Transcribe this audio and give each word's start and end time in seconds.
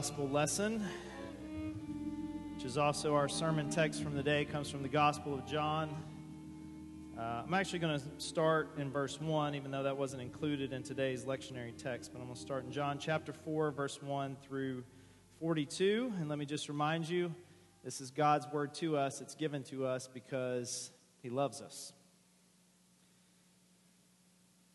gospel 0.00 0.30
lesson, 0.30 0.82
which 2.54 2.64
is 2.64 2.78
also 2.78 3.14
our 3.14 3.28
sermon 3.28 3.68
text 3.68 4.02
from 4.02 4.16
the 4.16 4.22
day, 4.22 4.46
comes 4.46 4.70
from 4.70 4.82
the 4.82 4.88
Gospel 4.88 5.34
of 5.34 5.44
John. 5.44 5.94
Uh, 7.18 7.42
I'm 7.44 7.52
actually 7.52 7.80
going 7.80 8.00
to 8.00 8.06
start 8.16 8.70
in 8.78 8.90
verse 8.90 9.20
1, 9.20 9.54
even 9.54 9.70
though 9.70 9.82
that 9.82 9.98
wasn't 9.98 10.22
included 10.22 10.72
in 10.72 10.82
today's 10.82 11.26
lectionary 11.26 11.76
text, 11.76 12.14
but 12.14 12.20
I'm 12.20 12.28
going 12.28 12.34
to 12.34 12.40
start 12.40 12.64
in 12.64 12.72
John 12.72 12.98
chapter 12.98 13.34
4, 13.34 13.72
verse 13.72 14.02
1 14.02 14.38
through 14.40 14.84
42. 15.38 16.14
And 16.18 16.30
let 16.30 16.38
me 16.38 16.46
just 16.46 16.70
remind 16.70 17.06
you 17.06 17.34
this 17.84 18.00
is 18.00 18.10
God's 18.10 18.46
word 18.50 18.72
to 18.76 18.96
us, 18.96 19.20
it's 19.20 19.34
given 19.34 19.62
to 19.64 19.84
us 19.84 20.08
because 20.08 20.92
He 21.22 21.28
loves 21.28 21.60
us. 21.60 21.92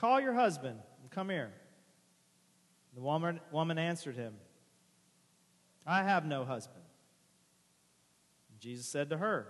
Call 0.00 0.18
your 0.18 0.32
husband 0.32 0.78
and 1.02 1.10
come 1.10 1.28
here. 1.28 1.52
The 2.94 3.02
woman, 3.02 3.38
woman 3.52 3.76
answered 3.76 4.16
him, 4.16 4.32
I 5.86 6.02
have 6.02 6.24
no 6.24 6.46
husband. 6.46 6.84
Jesus 8.58 8.86
said 8.86 9.10
to 9.10 9.18
her, 9.18 9.46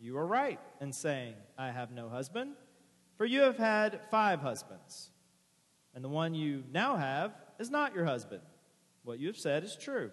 You 0.00 0.16
are 0.16 0.26
right 0.26 0.60
in 0.80 0.92
saying, 0.92 1.34
I 1.58 1.72
have 1.72 1.90
no 1.90 2.08
husband, 2.08 2.52
for 3.16 3.24
you 3.24 3.40
have 3.40 3.56
had 3.56 4.00
five 4.12 4.40
husbands, 4.40 5.10
and 5.92 6.04
the 6.04 6.08
one 6.08 6.34
you 6.34 6.62
now 6.72 6.94
have 6.94 7.32
is 7.58 7.68
not 7.68 7.92
your 7.92 8.04
husband. 8.04 8.42
What 9.02 9.18
you 9.18 9.26
have 9.26 9.36
said 9.36 9.64
is 9.64 9.74
true. 9.74 10.12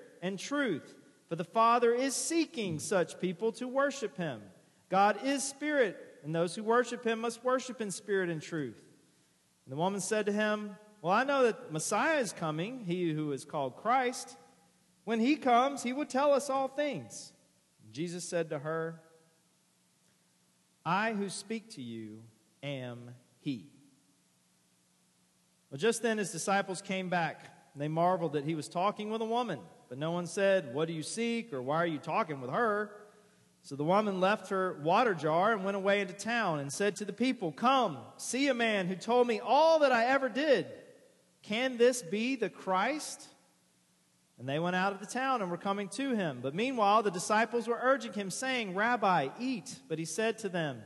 and 0.21 0.37
truth. 0.37 0.95
For 1.27 1.35
the 1.35 1.43
Father 1.43 1.93
is 1.93 2.15
seeking 2.15 2.79
such 2.79 3.19
people 3.19 3.51
to 3.53 3.67
worship 3.67 4.17
him. 4.17 4.41
God 4.89 5.19
is 5.23 5.43
spirit, 5.43 5.97
and 6.23 6.35
those 6.35 6.55
who 6.55 6.63
worship 6.63 7.05
him 7.05 7.21
must 7.21 7.43
worship 7.43 7.79
in 7.79 7.91
spirit 7.91 8.29
and 8.29 8.41
truth. 8.41 8.81
And 9.65 9.71
the 9.71 9.77
woman 9.77 10.01
said 10.01 10.25
to 10.25 10.31
him, 10.31 10.75
Well, 11.01 11.13
I 11.13 11.23
know 11.23 11.43
that 11.43 11.71
Messiah 11.71 12.19
is 12.19 12.33
coming, 12.33 12.83
he 12.85 13.11
who 13.11 13.31
is 13.31 13.45
called 13.45 13.77
Christ. 13.77 14.35
When 15.05 15.19
he 15.19 15.35
comes, 15.35 15.83
he 15.83 15.93
will 15.93 16.05
tell 16.05 16.33
us 16.33 16.49
all 16.49 16.67
things. 16.67 17.31
Jesus 17.91 18.23
said 18.23 18.49
to 18.49 18.59
her, 18.59 19.01
I 20.85 21.13
who 21.13 21.29
speak 21.29 21.71
to 21.71 21.81
you 21.81 22.23
am 22.63 23.11
he. 23.39 23.69
Well, 25.69 25.77
just 25.77 26.01
then 26.01 26.17
his 26.17 26.31
disciples 26.31 26.81
came 26.81 27.09
back. 27.09 27.47
And 27.73 27.81
they 27.81 27.87
marveled 27.87 28.33
that 28.33 28.43
he 28.43 28.55
was 28.55 28.67
talking 28.67 29.09
with 29.09 29.21
a 29.21 29.25
woman. 29.25 29.59
But 29.91 29.97
no 29.97 30.11
one 30.11 30.25
said, 30.25 30.73
What 30.73 30.87
do 30.87 30.93
you 30.93 31.03
seek? 31.03 31.51
or 31.51 31.61
Why 31.61 31.75
are 31.75 31.85
you 31.85 31.97
talking 31.97 32.39
with 32.39 32.49
her? 32.49 32.91
So 33.61 33.75
the 33.75 33.83
woman 33.83 34.21
left 34.21 34.47
her 34.47 34.79
water 34.81 35.13
jar 35.13 35.51
and 35.51 35.65
went 35.65 35.75
away 35.75 35.99
into 35.99 36.13
town 36.13 36.59
and 36.59 36.71
said 36.71 36.95
to 36.95 37.05
the 37.05 37.11
people, 37.11 37.51
Come, 37.51 37.97
see 38.15 38.47
a 38.47 38.53
man 38.53 38.87
who 38.87 38.95
told 38.95 39.27
me 39.27 39.41
all 39.41 39.79
that 39.79 39.91
I 39.91 40.05
ever 40.05 40.29
did. 40.29 40.67
Can 41.41 41.75
this 41.75 42.01
be 42.01 42.37
the 42.37 42.49
Christ? 42.49 43.27
And 44.39 44.47
they 44.47 44.59
went 44.59 44.77
out 44.77 44.93
of 44.93 45.01
the 45.01 45.05
town 45.05 45.41
and 45.41 45.51
were 45.51 45.57
coming 45.57 45.89
to 45.89 46.15
him. 46.15 46.39
But 46.41 46.55
meanwhile, 46.55 47.03
the 47.03 47.11
disciples 47.11 47.67
were 47.67 47.77
urging 47.81 48.13
him, 48.13 48.29
saying, 48.29 48.73
Rabbi, 48.73 49.27
eat. 49.41 49.77
But 49.89 49.99
he 49.99 50.05
said 50.05 50.37
to 50.37 50.47
them, 50.47 50.83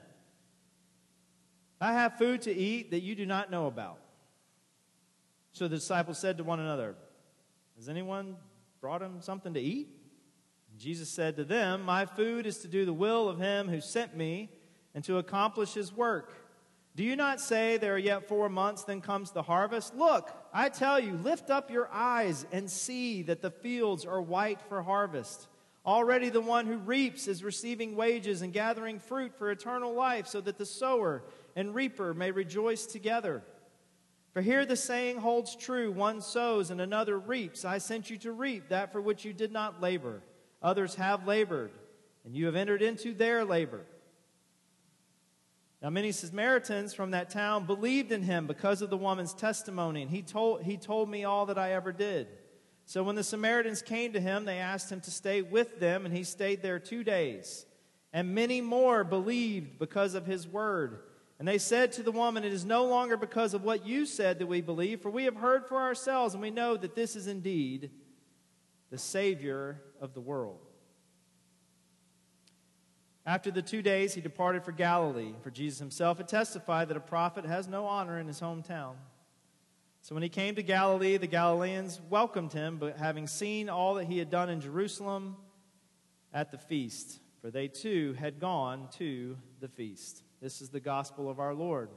I 1.80 1.94
have 1.94 2.18
food 2.18 2.42
to 2.42 2.52
eat 2.52 2.90
that 2.90 3.04
you 3.04 3.14
do 3.14 3.28
not 3.28 3.52
know 3.52 3.68
about. 3.68 4.00
So 5.52 5.68
the 5.68 5.76
disciples 5.76 6.18
said 6.18 6.40
to 6.40 6.44
one 6.44 6.60
another, 6.60 6.96
Has 7.78 7.88
anyone 7.88 8.38
brought 8.86 9.02
him 9.02 9.20
something 9.20 9.56
to 9.56 9.60
eat? 9.60 9.90
And 10.70 10.80
Jesus 10.80 11.10
said 11.10 11.38
to 11.38 11.44
them, 11.44 11.82
My 11.82 12.06
food 12.06 12.46
is 12.46 12.60
to 12.60 12.68
do 12.68 12.86
the 12.86 12.94
will 12.94 13.28
of 13.28 13.40
him 13.40 13.68
who 13.68 13.82
sent 13.82 14.16
me 14.16 14.52
and 14.94 15.04
to 15.06 15.18
accomplish 15.18 15.74
his 15.74 15.92
work. 15.92 16.32
Do 16.96 17.04
you 17.04 17.16
not 17.16 17.42
say 17.42 17.78
there 17.78 17.96
are 17.96 17.98
yet 17.98 18.28
four 18.28 18.48
months, 18.48 18.84
then 18.84 19.02
comes 19.02 19.32
the 19.32 19.42
harvest? 19.42 19.96
Look, 19.96 20.30
I 20.54 20.70
tell 20.70 21.00
you, 21.00 21.14
lift 21.14 21.50
up 21.50 21.72
your 21.72 21.90
eyes 21.92 22.46
and 22.52 22.70
see 22.70 23.24
that 23.24 23.42
the 23.42 23.50
fields 23.50 24.06
are 24.06 24.22
white 24.22 24.62
for 24.62 24.84
harvest. 24.84 25.48
Already 25.84 26.30
the 26.30 26.40
one 26.40 26.68
who 26.68 26.78
reaps 26.78 27.28
is 27.28 27.44
receiving 27.44 27.96
wages 27.96 28.44
and 28.44 28.54
gathering 28.54 29.00
fruit 29.00 29.34
for 29.36 29.50
eternal 29.50 29.96
life, 29.96 30.28
so 30.28 30.42
that 30.42 30.60
the 30.60 30.66
sower 30.68 31.24
and 31.56 31.74
reaper 31.74 32.14
may 32.14 32.30
rejoice 32.30 32.86
together. 32.86 33.42
For 34.36 34.42
here 34.42 34.66
the 34.66 34.76
saying 34.76 35.20
holds 35.20 35.56
true 35.56 35.94
one 35.94 36.20
sows 36.20 36.70
and 36.70 36.82
another 36.82 37.18
reaps. 37.18 37.64
I 37.64 37.78
sent 37.78 38.10
you 38.10 38.18
to 38.18 38.34
reap 38.34 38.68
that 38.68 38.92
for 38.92 39.00
which 39.00 39.24
you 39.24 39.32
did 39.32 39.54
not 39.54 39.80
labor. 39.80 40.22
Others 40.62 40.96
have 40.96 41.26
labored, 41.26 41.72
and 42.26 42.36
you 42.36 42.48
have 42.48 42.56
entered 42.58 42.82
into 42.82 43.14
their 43.14 43.46
labor. 43.46 43.86
Now, 45.82 45.90
many 45.90 46.12
Samaritans 46.12 46.94
from 46.94 47.12
that 47.12 47.30
town 47.30 47.66
believed 47.66 48.12
in 48.12 48.24
him 48.24 48.46
because 48.46 48.82
of 48.82 48.90
the 48.90 48.98
woman's 48.98 49.34
testimony, 49.34 50.02
and 50.02 50.12
he 50.12 50.22
told, 50.22 50.64
he 50.64 50.76
told 50.76 51.10
me 51.10 51.24
all 51.24 51.46
that 51.46 51.58
I 51.58 51.72
ever 51.72 51.94
did. 51.94 52.28
So 52.86 53.04
when 53.04 53.16
the 53.16 53.24
Samaritans 53.24 53.82
came 53.82 54.12
to 54.12 54.20
him, 54.20 54.44
they 54.44 54.58
asked 54.58 54.92
him 54.92 55.00
to 55.00 55.12
stay 55.12 55.44
with 55.44 55.80
them, 55.80 56.06
and 56.06 56.14
he 56.14 56.26
stayed 56.26 56.62
there 56.62 56.78
two 56.78 57.06
days. 57.06 57.66
and 58.16 58.34
many 58.34 58.62
more 58.62 59.04
believed 59.04 59.78
because 59.78 60.14
of 60.14 60.26
his 60.26 60.48
word. 60.48 61.00
And 61.38 61.48
they 61.48 61.58
said 61.58 61.92
to 61.94 62.04
the 62.04 62.12
woman, 62.12 62.44
It 62.44 62.54
is 62.54 62.66
no 62.66 62.86
longer 62.86 63.18
because 63.18 63.54
of 63.54 63.64
what 63.64 63.86
you 63.86 64.06
said 64.06 64.40
that 64.40 64.48
we 64.48 64.62
believe, 64.62 65.02
for 65.02 65.10
we 65.10 65.26
have 65.26 65.36
heard 65.36 65.66
for 65.66 65.78
ourselves, 65.78 66.34
and 66.34 66.42
we 66.42 66.52
know 66.52 66.78
that 66.78 66.96
this 66.96 67.16
is 67.16 67.28
indeed 67.28 67.92
the 68.90 68.98
Savior 68.98 69.82
of 70.00 70.14
the 70.14 70.22
world. 70.22 70.60
After 73.26 73.50
the 73.50 73.62
two 73.62 73.82
days, 73.82 74.14
he 74.14 74.22
departed 74.22 74.64
for 74.64 74.72
Galilee, 74.72 75.34
for 75.42 75.50
Jesus 75.50 75.80
himself 75.80 76.20
had 76.20 76.28
testified 76.28 76.90
that 76.90 76.98
a 76.98 77.02
prophet 77.02 77.44
has 77.44 77.68
no 77.68 77.86
honor 77.86 78.20
in 78.20 78.28
his 78.28 78.40
hometown. 78.40 78.94
So 80.02 80.14
when 80.14 80.22
he 80.22 80.30
came 80.30 80.54
to 80.56 80.62
Galilee, 80.62 81.18
the 81.18 81.26
Galileans 81.26 82.00
welcomed 82.12 82.54
him, 82.54 82.78
but 82.78 82.98
having 82.98 83.26
seen 83.26 83.68
all 83.68 83.96
that 83.96 84.06
he 84.06 84.20
had 84.20 84.30
done 84.30 84.50
in 84.50 84.62
Jerusalem 84.62 85.36
at 86.32 86.52
the 86.52 86.60
feast, 86.60 87.20
for 87.42 87.50
they 87.50 87.68
too 87.68 88.14
had 88.20 88.40
gone 88.40 88.88
to 88.98 89.36
the 89.60 89.68
feast. 89.68 90.22
This 90.46 90.62
is 90.62 90.70
the 90.70 90.80
gospel 90.80 91.28
of 91.28 91.40
our 91.40 91.56
Lord. 91.56 91.90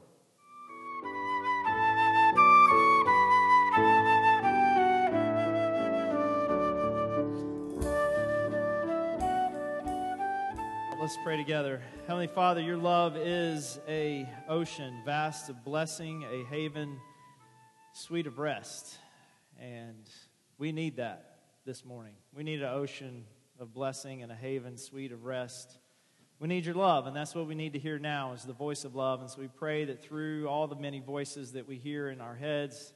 Let's 10.99 11.15
pray 11.23 11.37
together. 11.37 11.79
Heavenly 12.07 12.25
Father, 12.25 12.61
your 12.61 12.77
love 12.77 13.15
is 13.17 13.79
a 13.87 14.27
ocean, 14.47 15.03
vast 15.05 15.51
of 15.51 15.63
blessing, 15.63 16.23
a 16.23 16.43
haven, 16.45 16.99
sweet 17.93 18.25
of 18.25 18.39
rest. 18.39 18.97
And 19.59 20.09
we 20.57 20.71
need 20.71 20.95
that 20.95 21.37
this 21.65 21.85
morning. 21.85 22.15
We 22.33 22.43
need 22.43 22.63
an 22.63 22.69
ocean 22.69 23.25
of 23.59 23.75
blessing 23.75 24.23
and 24.23 24.31
a 24.31 24.35
haven 24.35 24.75
sweet 24.75 25.11
of 25.11 25.25
rest. 25.25 25.77
We 26.39 26.47
need 26.47 26.65
your 26.65 26.75
love, 26.75 27.05
and 27.05 27.13
that's 27.13 27.35
what 27.35 27.47
we 27.47 27.55
need 27.55 27.73
to 27.73 27.79
hear 27.79 27.99
now 27.99 28.31
is 28.31 28.43
the 28.43 28.53
voice 28.53 28.85
of 28.85 28.95
love. 28.95 29.19
And 29.19 29.29
so 29.29 29.41
we 29.41 29.49
pray 29.49 29.83
that 29.83 30.01
through 30.01 30.47
all 30.47 30.67
the 30.67 30.75
many 30.77 31.01
voices 31.01 31.51
that 31.51 31.67
we 31.67 31.75
hear 31.75 32.07
in 32.07 32.21
our 32.21 32.35
heads, 32.35 32.93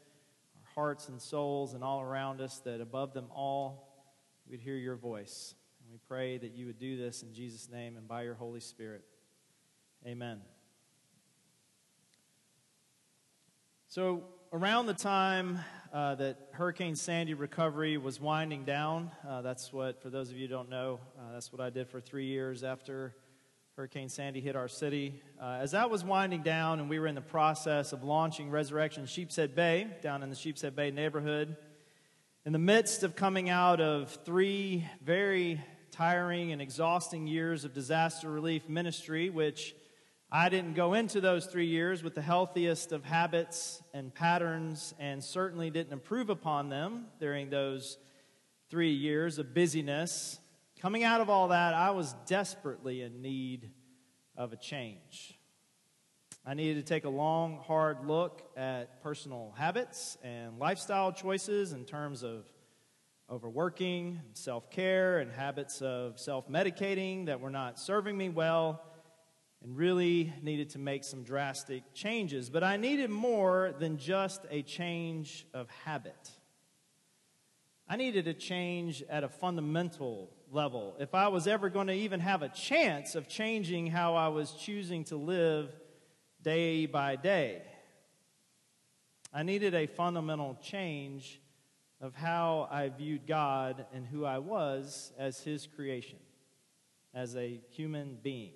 our 0.56 0.72
hearts 0.74 1.10
and 1.10 1.22
souls, 1.22 1.74
and 1.74 1.84
all 1.84 2.00
around 2.00 2.40
us, 2.40 2.60
that 2.60 2.80
above 2.80 3.14
them 3.14 3.26
all, 3.36 4.08
we'd 4.50 4.62
hear 4.62 4.78
your 4.78 4.96
voice. 4.96 5.56
And 5.82 5.92
we 5.92 6.00
pray 6.08 6.38
that 6.38 6.54
you 6.54 6.68
would 6.68 6.80
do 6.80 6.96
this 6.96 7.22
in 7.22 7.34
Jesus' 7.34 7.68
name 7.70 7.98
and 7.98 8.08
by 8.08 8.24
your 8.24 8.36
Holy 8.36 8.62
Spirit. 8.62 9.04
Amen. 10.08 10.40
So, 13.90 14.24
around 14.54 14.86
the 14.86 14.94
time 14.94 15.60
uh, 15.92 16.16
that 16.16 16.38
Hurricane 16.54 16.96
Sandy 16.96 17.34
recovery 17.34 17.98
was 17.98 18.22
winding 18.22 18.64
down. 18.64 19.12
Uh, 19.28 19.42
that's 19.42 19.74
what, 19.74 20.02
for 20.02 20.10
those 20.10 20.30
of 20.30 20.38
you 20.38 20.48
who 20.48 20.54
don't 20.54 20.70
know, 20.70 21.02
uh, 21.20 21.34
that's 21.34 21.52
what 21.52 21.60
I 21.60 21.70
did 21.70 21.90
for 21.90 22.00
three 22.00 22.28
years 22.28 22.64
after 22.64 23.14
Hurricane 23.76 24.08
Sandy 24.08 24.40
hit 24.40 24.56
our 24.56 24.68
city. 24.68 25.20
Uh, 25.42 25.58
as 25.60 25.72
that 25.72 25.90
was 25.90 26.04
winding 26.04 26.44
down 26.44 26.80
and 26.80 26.92
we 26.92 27.00
were 27.00 27.08
in 27.08 27.16
the 27.16 27.22
process 27.22 27.92
of 27.92 28.04
launching 28.04 28.52
Resurrection 28.52 29.08
Sheepshead 29.08 29.56
Bay, 29.56 29.88
down 30.04 30.22
in 30.22 30.30
the 30.30 30.36
Sheepshead 30.36 30.76
Bay 30.76 30.92
neighborhood, 30.92 31.58
in 32.46 32.54
the 32.54 32.60
midst 32.60 33.02
of 33.02 33.16
coming 33.16 33.50
out 33.50 33.82
of 33.82 34.12
three 34.26 34.88
very 35.02 35.60
tiring 35.90 36.52
and 36.52 36.62
exhausting 36.62 37.26
years 37.26 37.66
of 37.66 37.74
disaster 37.74 38.30
relief 38.30 38.70
ministry, 38.70 39.32
which 39.32 39.74
I 40.32 40.50
didn't 40.50 40.76
go 40.76 40.94
into 40.94 41.20
those 41.20 41.48
three 41.48 41.66
years 41.66 42.04
with 42.04 42.14
the 42.14 42.22
healthiest 42.22 42.92
of 42.92 43.04
habits 43.04 43.82
and 43.92 44.14
patterns, 44.14 44.94
and 45.00 45.24
certainly 45.24 45.72
didn't 45.72 45.94
improve 45.94 46.30
upon 46.30 46.70
them 46.70 47.08
during 47.20 47.50
those 47.50 47.98
three 48.70 48.94
years 48.94 49.40
of 49.40 49.56
busyness. 49.56 50.40
Coming 50.84 51.06
out 51.06 51.22
of 51.22 51.30
all 51.30 51.48
that, 51.48 51.74
I 51.74 51.92
was 51.92 52.14
desperately 52.26 53.04
in 53.04 53.22
need 53.22 53.72
of 54.36 54.52
a 54.52 54.58
change. 54.58 55.40
I 56.46 56.56
needed 56.56 56.86
to 56.86 56.94
take 56.94 57.06
a 57.06 57.10
long, 57.10 57.62
hard 57.66 58.06
look 58.06 58.42
at 58.58 59.02
personal 59.02 59.54
habits 59.58 60.18
and 60.26 60.60
lifestyle 60.60 61.14
choices 61.14 61.72
in 61.72 61.86
terms 61.86 62.22
of 62.22 62.44
overworking, 63.30 64.20
self 64.34 64.70
care, 64.70 65.20
and 65.20 65.32
habits 65.32 65.82
of 65.82 66.20
self 66.20 66.50
medicating 66.50 67.28
that 67.28 67.40
were 67.40 67.50
not 67.50 67.80
serving 67.80 68.18
me 68.18 68.28
well 68.28 68.84
and 69.64 69.78
really 69.78 70.34
needed 70.42 70.72
to 70.72 70.80
make 70.80 71.06
some 71.06 71.24
drastic 71.24 71.94
changes. 71.94 72.50
But 72.50 72.66
I 72.66 72.76
needed 72.76 73.10
more 73.10 73.74
than 73.80 73.98
just 73.98 74.42
a 74.52 74.64
change 74.64 75.48
of 75.54 75.70
habit. 75.86 76.30
I 77.88 77.96
needed 77.96 78.28
a 78.28 78.34
change 78.34 79.02
at 79.10 79.24
a 79.24 79.30
fundamental 79.30 80.30
level. 80.54 80.96
If 81.00 81.14
I 81.16 81.28
was 81.28 81.48
ever 81.48 81.70
going 81.70 81.88
to 81.88 81.94
even 81.94 82.20
have 82.20 82.42
a 82.42 82.50
chance 82.50 83.16
of 83.16 83.28
changing 83.28 83.88
how 83.88 84.16
I 84.16 84.28
was 84.30 84.52
choosing 84.52 85.04
to 85.06 85.16
live 85.16 85.74
day 86.42 86.86
by 86.86 87.16
day, 87.16 87.64
I 89.34 89.44
needed 89.44 89.74
a 89.74 89.88
fundamental 89.88 90.58
change 90.62 91.42
of 92.00 92.16
how 92.16 92.68
I 92.72 92.90
viewed 92.90 93.26
God 93.26 93.86
and 93.94 94.06
who 94.06 94.26
I 94.26 94.40
was 94.40 95.12
as 95.18 95.40
His 95.42 95.68
creation, 95.68 96.20
as 97.14 97.36
a 97.36 97.60
human 97.72 98.18
being. 98.22 98.54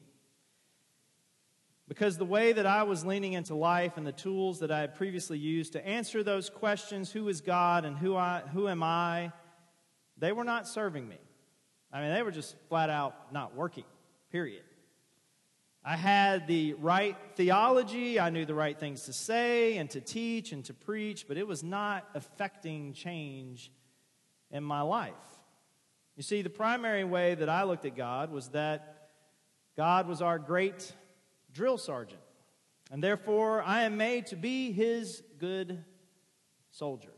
Because 1.88 2.18
the 2.18 2.26
way 2.26 2.52
that 2.52 2.66
I 2.66 2.84
was 2.84 3.06
leaning 3.06 3.34
into 3.34 3.56
life 3.56 3.96
and 3.96 4.06
the 4.06 4.12
tools 4.12 4.60
that 4.60 4.72
I 4.72 4.82
had 4.82 4.96
previously 4.96 5.40
used 5.40 5.74
to 5.74 5.88
answer 5.88 6.22
those 6.22 6.50
questions 6.50 7.12
who 7.12 7.28
is 7.30 7.40
God 7.40 7.86
and 7.86 7.98
who, 7.98 8.16
I, 8.16 8.42
who 8.54 8.68
am 8.68 8.84
I 8.84 9.32
they 10.18 10.32
were 10.32 10.44
not 10.44 10.68
serving 10.68 11.08
me. 11.08 11.18
I 11.98 12.02
mean, 12.02 12.14
they 12.14 12.22
were 12.22 12.30
just 12.30 12.56
flat 12.70 12.92
out 12.92 13.34
not 13.34 13.56
working, 13.56 13.84
period. 14.32 14.62
I 15.84 15.96
had 15.96 16.46
the 16.46 16.74
right 16.76 17.18
theology, 17.34 18.20
I 18.20 18.30
knew 18.30 18.46
the 18.46 18.54
right 18.54 18.80
things 18.80 19.06
to 19.06 19.14
say 19.14 19.78
and 19.78 19.90
to 19.90 20.00
teach 20.00 20.52
and 20.52 20.64
to 20.66 20.76
preach, 20.76 21.28
but 21.28 21.38
it 21.38 21.48
was 21.48 21.64
not 21.64 22.08
affecting 22.14 22.94
change 22.94 23.72
in 24.52 24.64
my 24.64 24.82
life. 24.82 25.14
You 26.16 26.22
see, 26.22 26.44
the 26.44 26.52
primary 26.52 27.04
way 27.04 27.34
that 27.34 27.50
I 27.50 27.64
looked 27.64 27.86
at 27.86 27.96
God 27.96 28.32
was 28.32 28.50
that 28.50 29.10
God 29.76 30.08
was 30.08 30.22
our 30.22 30.38
great 30.38 30.94
drill 31.52 31.80
sergeant. 31.80 32.22
And 32.92 33.04
therefore, 33.04 33.64
I 33.64 33.86
am 33.86 33.98
made 33.98 34.28
to 34.28 34.36
be 34.36 34.72
his 34.72 35.24
good 35.40 35.84
soldier. 36.70 37.14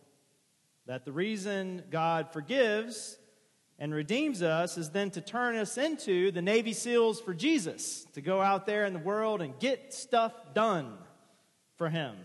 That 0.85 1.03
the 1.03 1.11
reason 1.11 1.83
God 1.91 2.31
forgives 2.31 3.17
and 3.79 3.93
redeems 3.93 4.43
us 4.43 4.77
is 4.77 4.89
then 4.89 5.09
to 5.11 5.21
turn 5.21 5.55
us 5.55 5.77
into 5.77 6.31
the 6.31 6.41
Navy 6.41 6.73
SEALs 6.73 7.21
for 7.21 7.33
Jesus, 7.33 8.05
to 8.13 8.21
go 8.21 8.41
out 8.41 8.65
there 8.65 8.85
in 8.85 8.91
the 8.93 8.99
world 8.99 9.41
and 9.41 9.57
get 9.57 9.93
stuff 9.93 10.33
done 10.53 10.93
for 11.77 11.89
Him. 11.89 12.15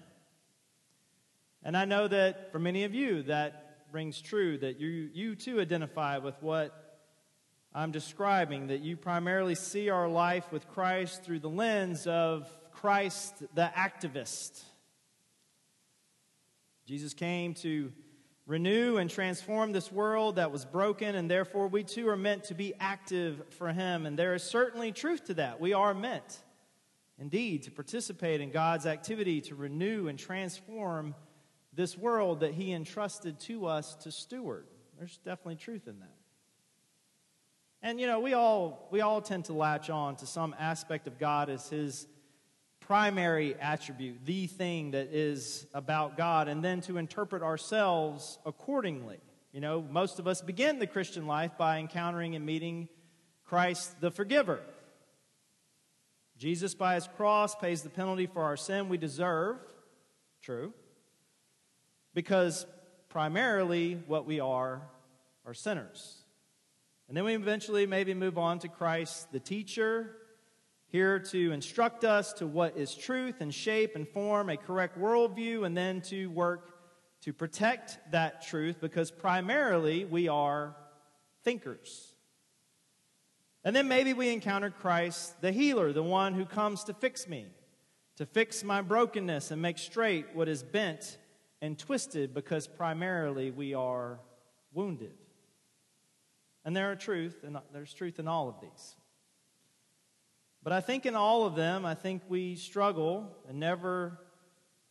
And 1.62 1.76
I 1.76 1.84
know 1.84 2.08
that 2.08 2.50
for 2.50 2.58
many 2.58 2.82
of 2.82 2.92
you, 2.92 3.22
that 3.22 3.78
rings 3.92 4.20
true, 4.20 4.58
that 4.58 4.80
you, 4.80 5.08
you 5.14 5.36
too 5.36 5.60
identify 5.60 6.18
with 6.18 6.34
what 6.42 7.00
I'm 7.72 7.92
describing, 7.92 8.66
that 8.66 8.80
you 8.80 8.96
primarily 8.96 9.54
see 9.54 9.88
our 9.90 10.08
life 10.08 10.50
with 10.50 10.68
Christ 10.68 11.22
through 11.22 11.38
the 11.38 11.48
lens 11.48 12.08
of 12.08 12.48
Christ 12.72 13.44
the 13.54 13.70
activist. 13.76 14.62
Jesus 16.86 17.14
came 17.14 17.54
to 17.54 17.92
renew 18.46 18.98
and 18.98 19.08
transform 19.08 19.72
this 19.72 19.90
world 19.90 20.36
that 20.36 20.52
was 20.52 20.64
broken, 20.64 21.14
and 21.14 21.30
therefore 21.30 21.68
we 21.68 21.82
too 21.82 22.08
are 22.08 22.16
meant 22.16 22.44
to 22.44 22.54
be 22.54 22.74
active 22.78 23.42
for 23.50 23.72
Him. 23.72 24.06
And 24.06 24.18
there 24.18 24.34
is 24.34 24.42
certainly 24.42 24.92
truth 24.92 25.24
to 25.26 25.34
that. 25.34 25.60
We 25.60 25.72
are 25.72 25.94
meant, 25.94 26.42
indeed, 27.18 27.62
to 27.64 27.70
participate 27.70 28.40
in 28.40 28.50
God's 28.50 28.86
activity 28.86 29.40
to 29.42 29.54
renew 29.54 30.08
and 30.08 30.18
transform 30.18 31.14
this 31.72 31.96
world 31.96 32.40
that 32.40 32.54
He 32.54 32.72
entrusted 32.72 33.40
to 33.40 33.66
us 33.66 33.94
to 33.96 34.12
steward. 34.12 34.66
There's 34.98 35.16
definitely 35.18 35.56
truth 35.56 35.88
in 35.88 36.00
that. 36.00 36.14
And 37.82 38.00
you 38.00 38.06
know, 38.06 38.20
we 38.20 38.32
all 38.32 38.88
we 38.90 39.02
all 39.02 39.20
tend 39.20 39.44
to 39.46 39.52
latch 39.52 39.90
on 39.90 40.16
to 40.16 40.26
some 40.26 40.54
aspect 40.58 41.06
of 41.06 41.18
God 41.18 41.50
as 41.50 41.68
his 41.68 42.06
primary 42.86 43.54
attribute, 43.60 44.18
the 44.26 44.46
thing 44.46 44.90
that 44.90 45.08
is 45.10 45.66
about 45.72 46.16
God, 46.16 46.48
and 46.48 46.62
then 46.62 46.80
to 46.82 46.98
interpret 46.98 47.42
ourselves 47.42 48.38
accordingly. 48.44 49.18
You 49.52 49.60
know, 49.60 49.80
most 49.80 50.18
of 50.18 50.26
us 50.26 50.42
begin 50.42 50.78
the 50.78 50.86
Christian 50.86 51.26
life 51.26 51.52
by 51.56 51.78
encountering 51.78 52.34
and 52.34 52.44
meeting 52.44 52.88
Christ 53.44 54.00
the 54.00 54.10
forgiver. 54.10 54.60
Jesus, 56.36 56.74
by 56.74 56.96
his 56.96 57.08
cross, 57.16 57.54
pays 57.54 57.82
the 57.82 57.90
penalty 57.90 58.26
for 58.26 58.42
our 58.42 58.56
sin 58.56 58.88
we 58.88 58.98
deserve. 58.98 59.56
True. 60.42 60.74
Because 62.12 62.66
primarily 63.08 64.02
what 64.06 64.26
we 64.26 64.40
are 64.40 64.82
are 65.46 65.54
sinners. 65.54 66.18
And 67.08 67.16
then 67.16 67.24
we 67.24 67.34
eventually 67.34 67.86
maybe 67.86 68.12
move 68.12 68.36
on 68.36 68.58
to 68.60 68.68
Christ, 68.68 69.30
the 69.32 69.40
teacher, 69.40 70.16
here 70.94 71.18
to 71.18 71.50
instruct 71.50 72.04
us 72.04 72.32
to 72.34 72.46
what 72.46 72.76
is 72.76 72.94
truth 72.94 73.40
and 73.40 73.52
shape 73.52 73.96
and 73.96 74.06
form 74.06 74.48
a 74.48 74.56
correct 74.56 74.96
worldview, 74.96 75.66
and 75.66 75.76
then 75.76 76.00
to 76.00 76.28
work 76.28 76.72
to 77.20 77.32
protect 77.32 77.98
that 78.12 78.46
truth 78.46 78.76
because 78.80 79.10
primarily 79.10 80.04
we 80.04 80.28
are 80.28 80.76
thinkers. 81.42 82.14
And 83.64 83.74
then 83.74 83.88
maybe 83.88 84.12
we 84.12 84.32
encounter 84.32 84.70
Christ, 84.70 85.40
the 85.40 85.50
healer, 85.50 85.92
the 85.92 86.00
one 86.00 86.32
who 86.32 86.44
comes 86.44 86.84
to 86.84 86.94
fix 86.94 87.26
me, 87.26 87.46
to 88.14 88.24
fix 88.24 88.62
my 88.62 88.80
brokenness 88.80 89.50
and 89.50 89.60
make 89.60 89.78
straight 89.78 90.26
what 90.32 90.48
is 90.48 90.62
bent 90.62 91.18
and 91.60 91.76
twisted 91.76 92.32
because 92.32 92.68
primarily 92.68 93.50
we 93.50 93.74
are 93.74 94.20
wounded. 94.72 95.14
And 96.64 96.76
there 96.76 96.92
are 96.92 96.96
truth, 96.96 97.42
and 97.42 97.58
there's 97.72 97.92
truth 97.92 98.20
in 98.20 98.28
all 98.28 98.48
of 98.48 98.60
these. 98.60 98.94
But 100.64 100.72
I 100.72 100.80
think 100.80 101.04
in 101.04 101.14
all 101.14 101.44
of 101.44 101.54
them, 101.54 101.84
I 101.84 101.94
think 101.94 102.22
we 102.26 102.56
struggle 102.56 103.30
and 103.46 103.60
never 103.60 104.18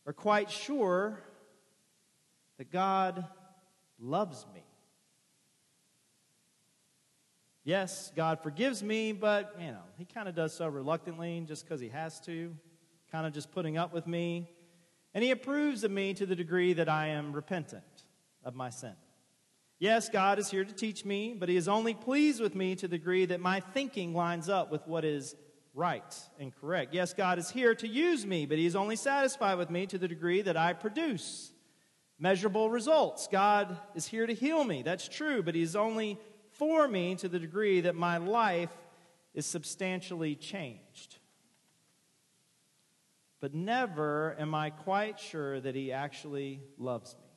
are 0.06 0.12
quite 0.12 0.48
sure 0.48 1.20
that 2.58 2.70
God 2.70 3.26
loves 3.98 4.46
me. 4.54 4.62
Yes, 7.64 8.12
God 8.14 8.40
forgives 8.40 8.84
me, 8.84 9.10
but, 9.10 9.56
you 9.58 9.68
know, 9.68 9.82
He 9.98 10.04
kind 10.04 10.28
of 10.28 10.36
does 10.36 10.54
so 10.54 10.68
reluctantly 10.68 11.42
just 11.48 11.64
because 11.64 11.80
He 11.80 11.88
has 11.88 12.20
to, 12.20 12.54
kind 13.10 13.26
of 13.26 13.32
just 13.32 13.50
putting 13.50 13.76
up 13.76 13.92
with 13.92 14.06
me. 14.06 14.48
And 15.12 15.24
He 15.24 15.32
approves 15.32 15.82
of 15.82 15.90
me 15.90 16.14
to 16.14 16.24
the 16.24 16.36
degree 16.36 16.74
that 16.74 16.88
I 16.88 17.08
am 17.08 17.32
repentant 17.32 18.04
of 18.44 18.54
my 18.54 18.70
sin. 18.70 18.94
Yes, 19.80 20.08
God 20.08 20.38
is 20.38 20.50
here 20.50 20.64
to 20.64 20.72
teach 20.72 21.04
me, 21.04 21.34
but 21.36 21.48
He 21.48 21.56
is 21.56 21.66
only 21.66 21.94
pleased 21.94 22.40
with 22.40 22.54
me 22.54 22.76
to 22.76 22.86
the 22.86 22.98
degree 22.98 23.24
that 23.24 23.40
my 23.40 23.58
thinking 23.58 24.14
lines 24.14 24.48
up 24.48 24.70
with 24.70 24.86
what 24.86 25.04
is 25.04 25.34
right 25.74 26.14
and 26.38 26.54
correct. 26.54 26.94
Yes, 26.94 27.12
God 27.12 27.38
is 27.38 27.50
here 27.50 27.74
to 27.74 27.88
use 27.88 28.24
me, 28.24 28.46
but 28.46 28.58
He 28.58 28.66
is 28.66 28.76
only 28.76 28.96
satisfied 28.96 29.58
with 29.58 29.70
me 29.70 29.86
to 29.86 29.98
the 29.98 30.08
degree 30.08 30.40
that 30.42 30.56
I 30.56 30.72
produce 30.72 31.52
measurable 32.18 32.70
results. 32.70 33.28
God 33.30 33.76
is 33.94 34.06
here 34.06 34.26
to 34.26 34.32
heal 34.32 34.64
me. 34.64 34.82
That's 34.82 35.08
true, 35.08 35.42
but 35.42 35.54
He's 35.54 35.76
only 35.76 36.18
for 36.52 36.86
me 36.86 37.16
to 37.16 37.28
the 37.28 37.38
degree 37.38 37.80
that 37.82 37.96
my 37.96 38.18
life 38.18 38.70
is 39.34 39.44
substantially 39.44 40.36
changed. 40.36 41.18
But 43.40 43.52
never 43.52 44.36
am 44.38 44.54
I 44.54 44.70
quite 44.70 45.18
sure 45.18 45.60
that 45.60 45.74
He 45.74 45.92
actually 45.92 46.60
loves 46.78 47.14
me. 47.16 47.28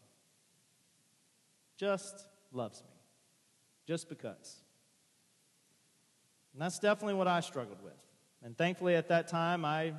Just 1.78 2.28
loves 2.52 2.82
me. 2.82 2.94
Just 3.88 4.10
because. 4.10 4.62
And 6.54 6.62
that's 6.62 6.80
definitely 6.80 7.16
what 7.16 7.28
I 7.28 7.40
struggled 7.40 7.82
with. 7.84 7.94
And 8.48 8.58
thankfully, 8.58 8.96
at 8.96 9.10
that 9.10 9.28
time, 9.28 9.66
I, 9.66 9.92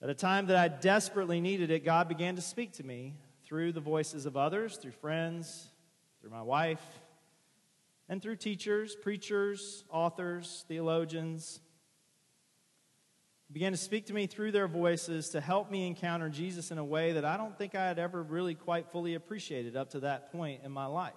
at 0.00 0.08
a 0.08 0.14
time 0.14 0.46
that 0.46 0.56
I 0.56 0.68
desperately 0.68 1.38
needed 1.38 1.70
it, 1.70 1.84
God 1.84 2.08
began 2.08 2.34
to 2.36 2.40
speak 2.40 2.72
to 2.72 2.82
me 2.82 3.12
through 3.44 3.72
the 3.72 3.80
voices 3.80 4.24
of 4.24 4.38
others, 4.38 4.78
through 4.78 4.92
friends, 4.92 5.68
through 6.18 6.30
my 6.30 6.40
wife, 6.40 6.80
and 8.08 8.22
through 8.22 8.36
teachers, 8.36 8.96
preachers, 8.96 9.84
authors, 9.90 10.64
theologians. 10.66 11.60
He 13.48 13.52
began 13.52 13.72
to 13.72 13.78
speak 13.78 14.06
to 14.06 14.14
me 14.14 14.26
through 14.26 14.52
their 14.52 14.66
voices 14.66 15.28
to 15.28 15.42
help 15.42 15.70
me 15.70 15.86
encounter 15.86 16.30
Jesus 16.30 16.70
in 16.70 16.78
a 16.78 16.84
way 16.84 17.12
that 17.12 17.26
I 17.26 17.36
don't 17.36 17.58
think 17.58 17.74
I 17.74 17.86
had 17.86 17.98
ever 17.98 18.22
really 18.22 18.54
quite 18.54 18.90
fully 18.92 19.14
appreciated 19.14 19.76
up 19.76 19.90
to 19.90 20.00
that 20.00 20.32
point 20.32 20.62
in 20.64 20.72
my 20.72 20.86
life. 20.86 21.12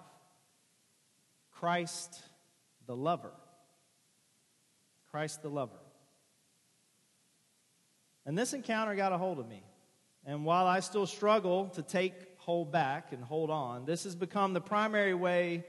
Christ 1.54 2.22
the 2.88 2.96
lover. 2.98 3.32
Christ 5.12 5.42
the 5.44 5.50
lover. 5.50 5.80
And 8.30 8.38
this 8.38 8.54
encounter 8.54 8.94
got 8.94 9.12
a 9.12 9.18
hold 9.18 9.40
of 9.40 9.50
me. 9.50 9.64
And 10.24 10.46
while 10.46 10.68
I 10.68 10.82
still 10.82 11.08
struggle 11.08 11.70
to 11.70 11.82
take 11.82 12.14
hold 12.38 12.72
back 12.72 13.12
and 13.12 13.24
hold 13.24 13.50
on, 13.50 13.86
this 13.86 14.04
has 14.04 14.16
become 14.16 14.54
the 14.54 14.62
primary 14.62 15.16
way 15.16 15.64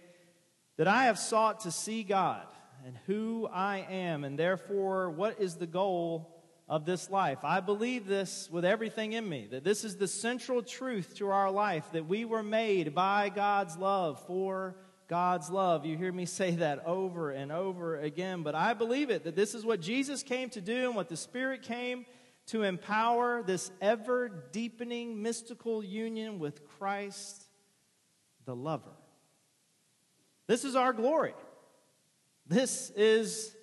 that 0.76 0.86
I 0.86 1.04
have 1.04 1.18
sought 1.18 1.60
to 1.60 1.70
see 1.70 2.02
God 2.02 2.46
and 2.84 2.98
who 3.06 3.48
I 3.50 3.86
am, 3.88 4.24
and 4.24 4.38
therefore 4.38 5.08
what 5.08 5.40
is 5.40 5.54
the 5.54 5.66
goal 5.66 6.36
of 6.68 6.84
this 6.84 7.08
life. 7.08 7.38
I 7.44 7.60
believe 7.60 8.06
this 8.06 8.50
with 8.52 8.66
everything 8.66 9.14
in 9.14 9.26
me, 9.26 9.48
that 9.52 9.64
this 9.64 9.82
is 9.82 9.96
the 9.96 10.06
central 10.06 10.62
truth 10.62 11.14
to 11.16 11.30
our 11.30 11.50
life, 11.50 11.86
that 11.92 12.08
we 12.08 12.26
were 12.26 12.42
made 12.42 12.94
by 12.94 13.30
God's 13.30 13.78
love 13.78 14.22
for 14.26 14.76
God's 15.08 15.48
love. 15.48 15.86
You 15.86 15.96
hear 15.96 16.12
me 16.12 16.26
say 16.26 16.50
that 16.56 16.84
over 16.84 17.30
and 17.30 17.52
over 17.52 17.98
again, 17.98 18.42
but 18.42 18.54
I 18.54 18.74
believe 18.74 19.08
it, 19.08 19.24
that 19.24 19.34
this 19.34 19.54
is 19.54 19.64
what 19.64 19.80
Jesus 19.80 20.22
came 20.22 20.50
to 20.50 20.60
do 20.60 20.88
and 20.88 20.94
what 20.94 21.08
the 21.08 21.16
Spirit 21.16 21.62
came 21.62 22.04
to 22.46 22.62
empower 22.62 23.42
this 23.42 23.70
ever 23.80 24.28
deepening 24.52 25.22
mystical 25.22 25.84
union 25.84 26.38
with 26.38 26.66
Christ, 26.78 27.44
the 28.44 28.56
lover. 28.56 28.90
This 30.46 30.64
is 30.64 30.74
our 30.74 30.92
glory. 30.92 31.34
This 32.46 32.90
is 32.96 33.54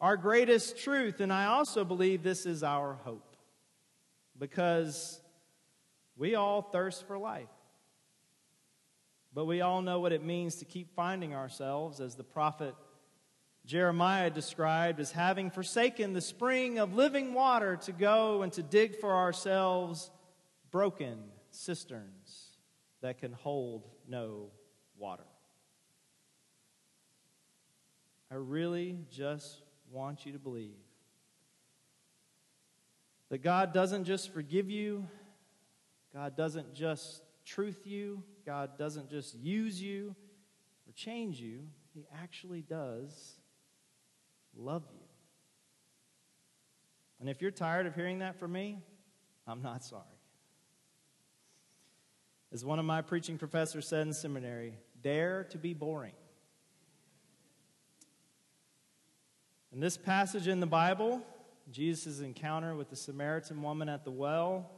our 0.00 0.16
greatest 0.16 0.78
truth. 0.78 1.20
And 1.20 1.32
I 1.32 1.46
also 1.46 1.84
believe 1.84 2.22
this 2.22 2.46
is 2.46 2.62
our 2.62 2.94
hope 3.04 3.36
because 4.38 5.20
we 6.16 6.36
all 6.36 6.62
thirst 6.62 7.06
for 7.06 7.18
life. 7.18 7.48
But 9.34 9.46
we 9.46 9.60
all 9.60 9.82
know 9.82 10.00
what 10.00 10.12
it 10.12 10.24
means 10.24 10.56
to 10.56 10.64
keep 10.64 10.94
finding 10.94 11.34
ourselves, 11.34 12.00
as 12.00 12.14
the 12.14 12.24
prophet 12.24 12.74
Jeremiah 13.68 14.30
described 14.30 14.98
as 14.98 15.12
having 15.12 15.50
forsaken 15.50 16.14
the 16.14 16.22
spring 16.22 16.78
of 16.78 16.94
living 16.94 17.34
water 17.34 17.76
to 17.82 17.92
go 17.92 18.40
and 18.40 18.50
to 18.54 18.62
dig 18.62 18.98
for 18.98 19.14
ourselves 19.14 20.10
broken 20.70 21.18
cisterns 21.50 22.56
that 23.02 23.18
can 23.18 23.30
hold 23.30 23.86
no 24.08 24.46
water. 24.96 25.26
I 28.30 28.36
really 28.36 29.00
just 29.10 29.60
want 29.90 30.24
you 30.24 30.32
to 30.32 30.38
believe 30.38 30.78
that 33.28 33.42
God 33.42 33.74
doesn't 33.74 34.04
just 34.04 34.32
forgive 34.32 34.70
you, 34.70 35.06
God 36.14 36.38
doesn't 36.38 36.72
just 36.72 37.20
truth 37.44 37.86
you, 37.86 38.22
God 38.46 38.78
doesn't 38.78 39.10
just 39.10 39.34
use 39.34 39.82
you 39.82 40.16
or 40.88 40.92
change 40.94 41.38
you, 41.38 41.64
He 41.92 42.06
actually 42.22 42.62
does 42.62 43.37
love 44.58 44.82
you. 44.92 45.00
And 47.20 47.28
if 47.28 47.40
you're 47.40 47.50
tired 47.50 47.86
of 47.86 47.94
hearing 47.94 48.18
that 48.20 48.38
from 48.38 48.52
me, 48.52 48.78
I'm 49.46 49.62
not 49.62 49.84
sorry. 49.84 50.02
As 52.52 52.64
one 52.64 52.78
of 52.78 52.84
my 52.84 53.02
preaching 53.02 53.38
professors 53.38 53.86
said 53.86 54.06
in 54.06 54.12
seminary, 54.12 54.78
dare 55.02 55.44
to 55.44 55.58
be 55.58 55.74
boring. 55.74 56.12
In 59.72 59.80
this 59.80 59.96
passage 59.96 60.48
in 60.48 60.60
the 60.60 60.66
Bible, 60.66 61.22
Jesus' 61.70 62.20
encounter 62.20 62.74
with 62.74 62.88
the 62.88 62.96
Samaritan 62.96 63.62
woman 63.62 63.88
at 63.88 64.04
the 64.04 64.10
well 64.10 64.70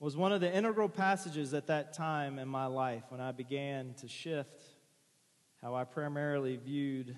was 0.00 0.16
one 0.16 0.32
of 0.32 0.40
the 0.40 0.52
integral 0.52 0.88
passages 0.88 1.54
at 1.54 1.68
that 1.68 1.92
time 1.92 2.40
in 2.40 2.48
my 2.48 2.66
life 2.66 3.04
when 3.10 3.20
I 3.20 3.30
began 3.30 3.94
to 4.00 4.08
shift 4.08 4.60
how 5.62 5.76
I 5.76 5.84
primarily 5.84 6.56
viewed 6.56 7.16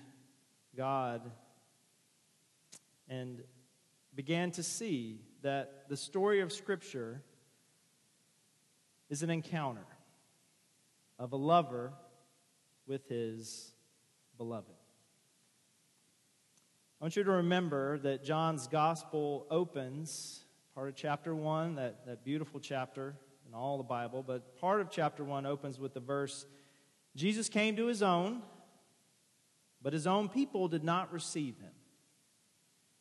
God 0.77 1.31
and 3.09 3.43
began 4.15 4.51
to 4.51 4.63
see 4.63 5.21
that 5.41 5.85
the 5.89 5.97
story 5.97 6.41
of 6.41 6.51
Scripture 6.51 7.21
is 9.09 9.23
an 9.23 9.29
encounter 9.29 9.85
of 11.19 11.33
a 11.33 11.35
lover 11.35 11.93
with 12.87 13.07
his 13.07 13.73
beloved. 14.37 14.71
I 16.99 17.03
want 17.03 17.15
you 17.15 17.23
to 17.23 17.31
remember 17.31 17.99
that 17.99 18.23
John's 18.23 18.67
gospel 18.67 19.45
opens, 19.51 20.45
part 20.73 20.89
of 20.89 20.95
chapter 20.95 21.35
1, 21.35 21.75
that, 21.75 22.05
that 22.07 22.23
beautiful 22.23 22.59
chapter 22.59 23.15
in 23.47 23.53
all 23.53 23.77
the 23.77 23.83
Bible, 23.83 24.23
but 24.25 24.59
part 24.59 24.81
of 24.81 24.89
chapter 24.89 25.23
1 25.23 25.45
opens 25.45 25.79
with 25.79 25.93
the 25.93 25.99
verse 25.99 26.45
Jesus 27.15 27.47
came 27.47 27.75
to 27.77 27.85
his 27.85 28.03
own, 28.03 28.41
but 29.81 29.93
his 29.93 30.05
own 30.05 30.27
people 30.27 30.67
did 30.67 30.83
not 30.83 31.13
receive 31.13 31.57
him. 31.59 31.71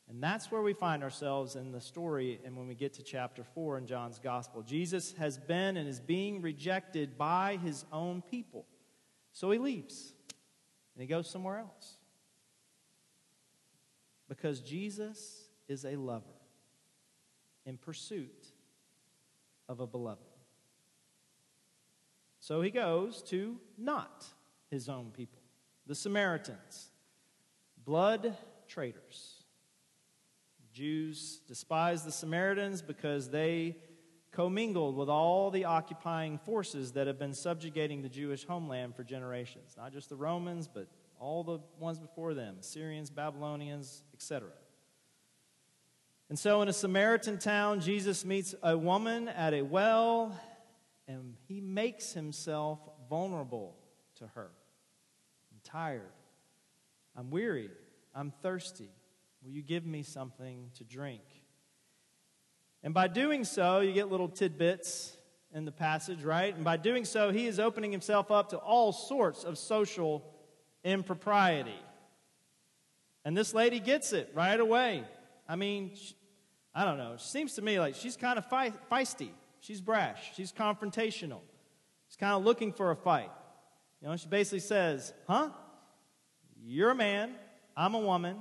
And 0.09 0.23
that's 0.23 0.51
where 0.51 0.63
we 0.63 0.75
find 0.75 1.03
ourselves 1.03 1.57
in 1.57 1.73
the 1.73 1.81
story 1.81 2.39
and 2.45 2.57
when 2.57 2.69
we 2.69 2.75
get 2.75 2.93
to 2.95 3.03
chapter 3.03 3.43
4 3.43 3.79
in 3.79 3.87
John's 3.87 4.19
gospel. 4.19 4.63
Jesus 4.63 5.15
has 5.19 5.39
been 5.39 5.77
and 5.77 5.89
is 5.89 6.01
being 6.01 6.43
rejected 6.43 7.17
by 7.17 7.59
his 7.63 7.85
own 7.93 8.23
people. 8.23 8.67
So 9.33 9.51
he 9.51 9.59
leaves 9.59 10.13
and 10.95 11.01
he 11.01 11.07
goes 11.07 11.29
somewhere 11.29 11.59
else 11.59 11.95
because 14.29 14.61
Jesus 14.61 15.49
is 15.69 15.85
a 15.85 15.97
lover 15.97 16.25
in 17.65 17.79
pursuit 17.79 18.53
of 19.69 19.81
a 19.81 19.87
beloved. 19.87 20.21
So 22.41 22.61
he 22.61 22.71
goes 22.71 23.23
to 23.31 23.57
not 23.79 24.27
his 24.71 24.91
own 24.91 25.13
people, 25.17 25.41
the 25.87 25.95
Samaritans, 25.95 26.91
blood 27.87 28.37
traitors. 28.69 29.44
Jews 30.75 31.41
despised 31.47 32.05
the 32.05 32.11
Samaritans 32.13 32.83
because 32.83 33.31
they 33.31 33.77
commingled 34.33 34.97
with 34.97 35.09
all 35.09 35.53
the 35.53 35.67
occupying 35.67 36.37
forces 36.39 36.93
that 36.93 37.07
have 37.07 37.19
been 37.19 37.33
subjugating 37.33 38.03
the 38.03 38.09
Jewish 38.09 38.45
homeland 38.45 38.97
for 38.97 39.05
generations. 39.05 39.77
Not 39.79 39.93
just 39.93 40.09
the 40.09 40.17
Romans, 40.17 40.67
but 40.67 40.89
all 41.21 41.45
the 41.45 41.61
ones 41.79 42.01
before 42.01 42.35
them 42.35 42.57
Assyrians, 42.59 43.09
Babylonians, 43.09 44.03
etc. 44.13 44.49
And 46.29 46.37
so, 46.37 46.61
in 46.63 46.69
a 46.69 46.73
Samaritan 46.73 47.39
town, 47.39 47.81
Jesus 47.81 48.25
meets 48.25 48.55
a 48.61 48.77
woman 48.77 49.29
at 49.29 49.55
a 49.55 49.63
well, 49.63 50.37
and 51.07 51.37
he 51.47 51.61
makes 51.61 52.13
himself 52.13 52.81
vulnerable 53.09 53.77
to 54.17 54.27
her. 54.35 54.51
I'm 55.53 55.61
tired. 55.63 56.11
I'm 57.17 57.31
weary. 57.31 57.71
I'm 58.13 58.33
thirsty. 58.43 58.91
Will 59.45 59.53
you 59.53 59.63
give 59.63 59.85
me 59.85 60.03
something 60.03 60.71
to 60.79 60.85
drink? 60.85 61.23
And 62.83 62.95
by 62.95 63.09
doing 63.09 63.45
so, 63.45 63.81
you 63.81 63.93
get 63.93 64.11
little 64.11 64.29
tidbits 64.29 65.17
in 65.53 65.67
the 65.67 65.73
passage, 65.73 66.25
right? 66.25 66.55
And 66.55 66.65
by 66.65 66.79
doing 66.79 67.05
so, 67.05 67.31
he 67.31 67.47
is 67.47 67.61
opening 67.61 67.93
himself 67.93 68.31
up 68.31 68.51
to 68.51 68.57
all 68.57 68.91
sorts 68.91 69.45
of 69.45 69.59
social 69.59 70.25
impropriety. 70.83 71.79
And 73.25 73.37
this 73.37 73.53
lady 73.53 73.81
gets 73.81 74.13
it 74.13 74.31
right 74.35 74.59
away. 74.59 75.05
I 75.47 75.57
mean, 75.57 75.93
she, 75.95 76.15
I 76.75 76.85
don't 76.85 76.97
know. 76.97 77.13
It 77.13 77.21
seems 77.21 77.55
to 77.55 77.63
me 77.63 77.79
like 77.79 77.95
she's 77.95 78.17
kind 78.17 78.39
of 78.39 78.49
feisty. 78.49 79.31
She's 79.61 79.81
brash. 79.81 80.33
She's 80.35 80.53
confrontational. 80.53 81.41
She's 82.09 82.17
kind 82.17 82.33
of 82.33 82.45
looking 82.45 82.73
for 82.73 82.91
a 82.91 82.97
fight. 82.97 83.31
You 84.01 84.09
know, 84.09 84.17
she 84.17 84.29
basically 84.29 84.61
says, 84.61 85.13
Huh? 85.27 85.51
You're 86.63 86.91
a 86.91 86.95
man. 86.95 87.35
I'm 87.77 87.95
a 87.95 87.99
woman. 87.99 88.37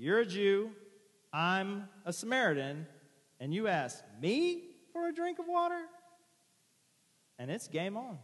You're 0.00 0.20
a 0.20 0.26
Jew. 0.26 0.70
I'm 1.30 1.86
a 2.06 2.12
Samaritan 2.14 2.86
and 3.38 3.52
you 3.52 3.68
ask 3.68 4.02
me 4.18 4.62
for 4.94 5.08
a 5.08 5.12
drink 5.12 5.38
of 5.38 5.46
water, 5.46 5.82
and 7.38 7.50
it's 7.50 7.68
game 7.68 7.98
on. 7.98 8.18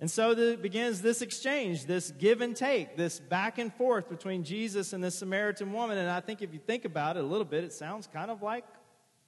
And 0.00 0.10
so 0.10 0.34
the, 0.34 0.56
begins 0.56 1.02
this 1.02 1.22
exchange, 1.22 1.84
this 1.84 2.10
give 2.10 2.40
and 2.40 2.56
take, 2.56 2.96
this 2.96 3.20
back 3.20 3.58
and 3.58 3.72
forth 3.72 4.08
between 4.08 4.42
Jesus 4.42 4.92
and 4.92 5.04
this 5.04 5.14
Samaritan 5.14 5.72
woman. 5.72 5.96
And 5.96 6.10
I 6.10 6.20
think 6.20 6.42
if 6.42 6.52
you 6.52 6.58
think 6.58 6.84
about 6.84 7.16
it 7.16 7.20
a 7.22 7.26
little 7.26 7.44
bit, 7.44 7.62
it 7.62 7.72
sounds 7.72 8.08
kind 8.08 8.30
of 8.30 8.42
like 8.42 8.64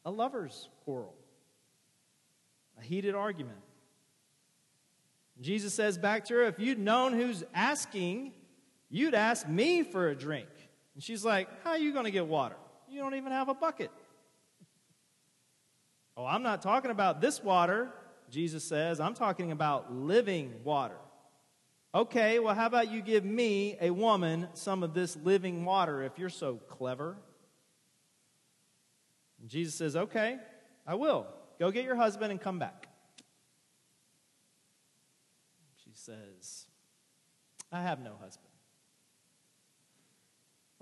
a 0.04 0.10
lover's 0.10 0.70
quarrel, 0.84 1.14
a 2.80 2.82
heated 2.82 3.14
argument. 3.14 3.58
Jesus 5.40 5.72
says 5.72 5.98
back 5.98 6.24
to 6.24 6.34
her, 6.34 6.42
If 6.46 6.58
you'd 6.58 6.80
known 6.80 7.12
who's 7.12 7.44
asking, 7.54 8.32
you'd 8.92 9.14
ask 9.14 9.48
me 9.48 9.82
for 9.82 10.08
a 10.08 10.14
drink. 10.14 10.48
And 10.94 11.02
she's 11.02 11.24
like, 11.24 11.48
How 11.64 11.70
are 11.70 11.78
you 11.78 11.92
going 11.92 12.04
to 12.04 12.12
get 12.12 12.26
water? 12.26 12.56
You 12.88 13.00
don't 13.00 13.14
even 13.14 13.32
have 13.32 13.48
a 13.48 13.54
bucket. 13.54 13.90
Oh, 16.16 16.26
I'm 16.26 16.42
not 16.42 16.60
talking 16.60 16.90
about 16.90 17.22
this 17.22 17.42
water, 17.42 17.90
Jesus 18.30 18.62
says. 18.62 19.00
I'm 19.00 19.14
talking 19.14 19.50
about 19.50 19.92
living 19.92 20.52
water. 20.62 20.98
Okay, 21.94 22.38
well, 22.38 22.54
how 22.54 22.66
about 22.66 22.90
you 22.90 23.00
give 23.00 23.24
me, 23.24 23.76
a 23.80 23.90
woman, 23.90 24.48
some 24.52 24.82
of 24.82 24.94
this 24.94 25.16
living 25.16 25.64
water 25.64 26.02
if 26.02 26.18
you're 26.18 26.28
so 26.28 26.56
clever? 26.68 27.16
And 29.40 29.48
Jesus 29.48 29.74
says, 29.74 29.96
Okay, 29.96 30.36
I 30.86 30.94
will. 30.94 31.26
Go 31.58 31.70
get 31.70 31.84
your 31.84 31.96
husband 31.96 32.30
and 32.30 32.40
come 32.40 32.58
back. 32.58 32.88
She 35.84 35.90
says, 35.94 36.66
I 37.70 37.82
have 37.82 38.00
no 38.00 38.12
husband. 38.20 38.51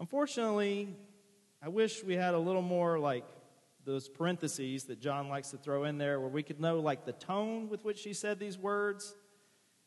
Unfortunately, 0.00 0.88
I 1.62 1.68
wish 1.68 2.02
we 2.02 2.14
had 2.14 2.32
a 2.32 2.38
little 2.38 2.62
more 2.62 2.98
like 2.98 3.22
those 3.84 4.08
parentheses 4.08 4.84
that 4.84 4.98
John 4.98 5.28
likes 5.28 5.50
to 5.50 5.58
throw 5.58 5.84
in 5.84 5.98
there 5.98 6.18
where 6.18 6.30
we 6.30 6.42
could 6.42 6.58
know 6.58 6.80
like 6.80 7.04
the 7.04 7.12
tone 7.12 7.68
with 7.68 7.84
which 7.84 7.98
she 7.98 8.14
said 8.14 8.38
these 8.38 8.56
words. 8.56 9.14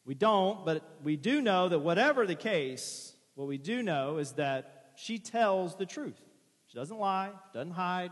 We 0.05 0.13
don't, 0.13 0.63
but 0.65 0.97
we 1.03 1.15
do 1.15 1.41
know 1.41 1.67
that 1.67 1.79
whatever 1.79 2.27
the 2.27 2.35
case, 2.35 3.15
what 3.33 3.47
we 3.47 3.57
do 3.57 3.81
know 3.81 4.19
is 4.19 4.33
that 4.33 4.91
she 4.95 5.17
tells 5.17 5.75
the 5.75 5.85
truth. 5.87 6.21
She 6.67 6.77
doesn't 6.77 6.99
lie, 6.99 7.31
doesn't 7.51 7.73
hide, 7.73 8.11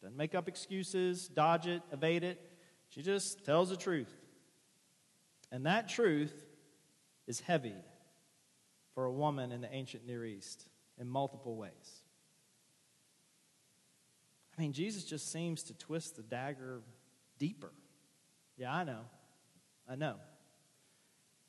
doesn't 0.00 0.16
make 0.16 0.34
up 0.34 0.48
excuses, 0.48 1.28
dodge 1.28 1.66
it, 1.66 1.82
evade 1.92 2.24
it. 2.24 2.40
She 2.88 3.02
just 3.02 3.44
tells 3.44 3.68
the 3.68 3.76
truth. 3.76 4.16
And 5.52 5.66
that 5.66 5.86
truth 5.86 6.46
is 7.26 7.40
heavy 7.40 7.76
for 8.94 9.04
a 9.04 9.12
woman 9.12 9.52
in 9.52 9.60
the 9.60 9.70
ancient 9.70 10.06
Near 10.06 10.24
East 10.24 10.70
in 11.00 11.08
multiple 11.08 11.56
ways. 11.56 12.02
I 14.56 14.60
mean, 14.60 14.72
Jesus 14.72 15.04
just 15.04 15.32
seems 15.32 15.62
to 15.64 15.74
twist 15.74 16.16
the 16.16 16.22
dagger 16.22 16.82
deeper. 17.38 17.72
Yeah, 18.58 18.74
I 18.74 18.84
know. 18.84 19.00
I 19.88 19.96
know. 19.96 20.16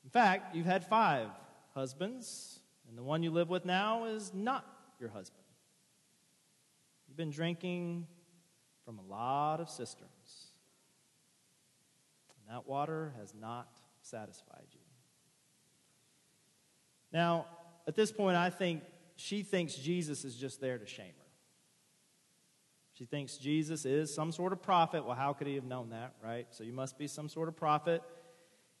In 0.02 0.10
fact, 0.10 0.56
you've 0.56 0.66
had 0.66 0.84
five 0.84 1.28
husbands, 1.74 2.60
and 2.88 2.96
the 2.96 3.02
one 3.02 3.22
you 3.22 3.30
live 3.30 3.50
with 3.50 3.66
now 3.66 4.06
is 4.06 4.32
not 4.34 4.64
your 4.98 5.10
husband. 5.10 5.44
You've 7.06 7.18
been 7.18 7.30
drinking 7.30 8.06
from 8.86 8.98
a 8.98 9.02
lot 9.02 9.60
of 9.60 9.68
cisterns, 9.68 10.52
and 12.38 12.56
that 12.56 12.66
water 12.66 13.12
has 13.20 13.34
not 13.38 13.68
satisfied 14.00 14.66
you. 14.72 14.80
Now, 17.12 17.46
at 17.86 17.94
this 17.94 18.10
point, 18.10 18.36
I 18.36 18.48
think 18.48 18.82
she 19.16 19.42
thinks 19.42 19.74
Jesus 19.74 20.24
is 20.24 20.34
just 20.34 20.60
there 20.60 20.78
to 20.78 20.86
shame 20.86 21.06
her. 21.06 21.22
She 22.94 23.04
thinks 23.04 23.36
Jesus 23.36 23.84
is 23.84 24.14
some 24.14 24.32
sort 24.32 24.52
of 24.52 24.62
prophet. 24.62 25.04
Well, 25.04 25.16
how 25.16 25.32
could 25.32 25.46
he 25.46 25.54
have 25.54 25.64
known 25.64 25.90
that, 25.90 26.14
right? 26.22 26.46
So 26.50 26.62
you 26.62 26.72
must 26.72 26.98
be 26.98 27.06
some 27.06 27.28
sort 27.28 27.48
of 27.48 27.56
prophet. 27.56 28.02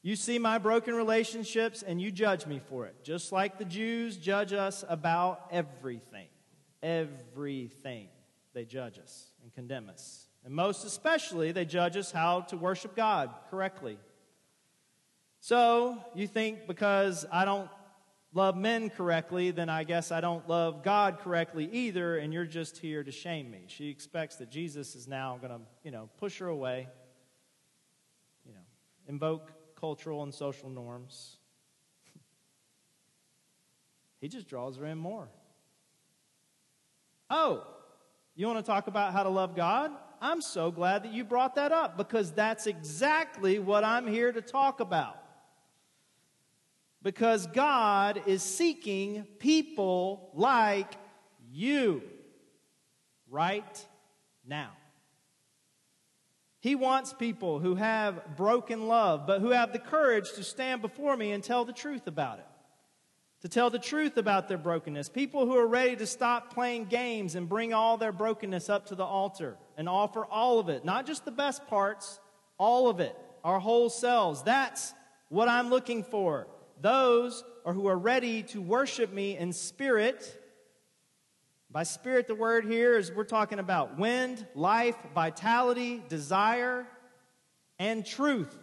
You 0.02 0.16
see 0.16 0.38
my 0.38 0.58
broken 0.58 0.94
relationships 0.94 1.82
and 1.82 2.00
you 2.00 2.10
judge 2.10 2.46
me 2.46 2.60
for 2.68 2.86
it, 2.86 3.02
just 3.02 3.32
like 3.32 3.58
the 3.58 3.64
Jews 3.64 4.16
judge 4.16 4.52
us 4.52 4.84
about 4.88 5.48
everything. 5.50 6.26
Everything. 6.82 8.08
They 8.52 8.64
judge 8.64 8.98
us 8.98 9.26
and 9.42 9.54
condemn 9.54 9.88
us. 9.88 10.26
And 10.44 10.54
most 10.54 10.84
especially, 10.84 11.52
they 11.52 11.64
judge 11.64 11.96
us 11.96 12.10
how 12.10 12.42
to 12.42 12.56
worship 12.56 12.96
God 12.96 13.30
correctly. 13.50 13.98
So 15.40 15.98
you 16.14 16.26
think 16.26 16.66
because 16.66 17.24
I 17.32 17.44
don't 17.44 17.68
love 18.34 18.56
men 18.56 18.90
correctly, 18.90 19.50
then 19.50 19.68
I 19.68 19.84
guess 19.84 20.10
I 20.10 20.20
don't 20.20 20.48
love 20.48 20.82
God 20.82 21.18
correctly 21.20 21.68
either, 21.70 22.16
and 22.16 22.32
you're 22.32 22.46
just 22.46 22.78
here 22.78 23.04
to 23.04 23.12
shame 23.12 23.50
me. 23.50 23.64
She 23.66 23.88
expects 23.88 24.36
that 24.36 24.50
Jesus 24.50 24.94
is 24.94 25.06
now 25.06 25.38
going 25.40 25.52
to, 25.52 25.60
you 25.84 25.90
know, 25.90 26.08
push 26.18 26.38
her 26.38 26.48
away, 26.48 26.88
you 28.46 28.52
know, 28.52 28.60
invoke 29.06 29.52
cultural 29.78 30.22
and 30.22 30.32
social 30.32 30.70
norms. 30.70 31.36
he 34.20 34.28
just 34.28 34.48
draws 34.48 34.76
her 34.76 34.86
in 34.86 34.98
more. 34.98 35.28
Oh, 37.28 37.66
you 38.34 38.46
want 38.46 38.58
to 38.58 38.64
talk 38.64 38.86
about 38.86 39.12
how 39.12 39.22
to 39.22 39.28
love 39.28 39.54
God? 39.54 39.90
I'm 40.20 40.40
so 40.40 40.70
glad 40.70 41.02
that 41.04 41.12
you 41.12 41.24
brought 41.24 41.56
that 41.56 41.72
up 41.72 41.96
because 41.96 42.30
that's 42.30 42.66
exactly 42.66 43.58
what 43.58 43.84
I'm 43.84 44.06
here 44.06 44.32
to 44.32 44.40
talk 44.40 44.80
about 44.80 45.21
because 47.02 47.46
God 47.48 48.22
is 48.26 48.42
seeking 48.42 49.24
people 49.38 50.30
like 50.34 50.92
you 51.50 52.02
right 53.28 53.86
now. 54.46 54.70
He 56.60 56.76
wants 56.76 57.12
people 57.12 57.58
who 57.58 57.74
have 57.74 58.36
broken 58.36 58.86
love, 58.86 59.26
but 59.26 59.40
who 59.40 59.50
have 59.50 59.72
the 59.72 59.80
courage 59.80 60.32
to 60.34 60.44
stand 60.44 60.80
before 60.80 61.16
me 61.16 61.32
and 61.32 61.42
tell 61.42 61.64
the 61.64 61.72
truth 61.72 62.06
about 62.06 62.38
it. 62.38 62.46
To 63.40 63.48
tell 63.48 63.70
the 63.70 63.80
truth 63.80 64.16
about 64.16 64.46
their 64.46 64.58
brokenness. 64.58 65.08
People 65.08 65.44
who 65.44 65.56
are 65.56 65.66
ready 65.66 65.96
to 65.96 66.06
stop 66.06 66.54
playing 66.54 66.84
games 66.84 67.34
and 67.34 67.48
bring 67.48 67.74
all 67.74 67.96
their 67.96 68.12
brokenness 68.12 68.70
up 68.70 68.86
to 68.86 68.94
the 68.94 69.04
altar 69.04 69.56
and 69.76 69.88
offer 69.88 70.24
all 70.24 70.60
of 70.60 70.68
it. 70.68 70.84
Not 70.84 71.06
just 71.06 71.24
the 71.24 71.32
best 71.32 71.66
parts, 71.66 72.20
all 72.58 72.88
of 72.88 73.00
it. 73.00 73.16
Our 73.42 73.58
whole 73.58 73.90
selves. 73.90 74.44
That's 74.44 74.94
what 75.28 75.48
I'm 75.48 75.68
looking 75.68 76.04
for 76.04 76.46
those 76.82 77.44
or 77.64 77.72
who 77.72 77.86
are 77.86 77.96
ready 77.96 78.42
to 78.42 78.60
worship 78.60 79.12
me 79.12 79.36
in 79.36 79.52
spirit. 79.52 80.38
By 81.70 81.84
spirit, 81.84 82.26
the 82.26 82.34
word 82.34 82.64
here 82.66 82.98
is 82.98 83.10
we're 83.10 83.24
talking 83.24 83.58
about 83.58 83.98
wind, 83.98 84.46
life, 84.54 84.96
vitality, 85.14 86.02
desire, 86.08 86.86
and 87.78 88.04
truth. 88.04 88.54